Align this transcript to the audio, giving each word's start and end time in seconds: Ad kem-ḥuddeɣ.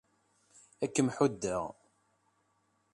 Ad 0.83 0.89
kem-ḥuddeɣ. 0.93 1.63